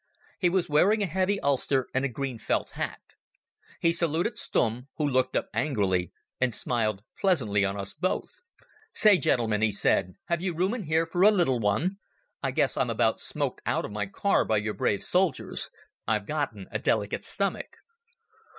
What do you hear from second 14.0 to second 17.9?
car by your brave soldiers. I've gotten a delicate stomach